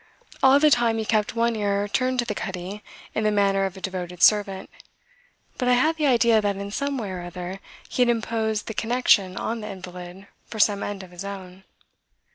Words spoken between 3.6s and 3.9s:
of a